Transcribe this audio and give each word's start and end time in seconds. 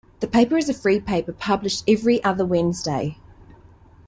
The 0.19 0.25
paper 0.25 0.57
is 0.57 0.67
a 0.67 0.73
free 0.73 0.99
paper 0.99 1.31
published 1.31 1.83
every 1.87 2.23
other 2.23 2.43
Wednesday. 2.43 3.19